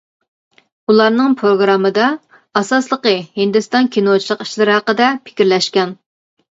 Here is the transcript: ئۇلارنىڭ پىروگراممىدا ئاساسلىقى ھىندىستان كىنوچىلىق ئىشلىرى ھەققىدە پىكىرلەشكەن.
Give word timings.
ئۇلارنىڭ 0.93 1.35
پىروگراممىدا 1.41 2.07
ئاساسلىقى 2.63 3.15
ھىندىستان 3.39 3.93
كىنوچىلىق 3.99 4.45
ئىشلىرى 4.49 4.79
ھەققىدە 4.81 5.15
پىكىرلەشكەن. 5.25 5.99